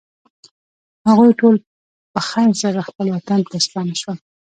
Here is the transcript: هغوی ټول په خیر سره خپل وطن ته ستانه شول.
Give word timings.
هغوی 1.09 1.31
ټول 1.39 1.55
په 2.13 2.19
خیر 2.29 2.51
سره 2.63 2.79
خپل 2.89 3.05
وطن 3.15 3.39
ته 3.49 3.57
ستانه 3.65 3.93
شول. 4.01 4.17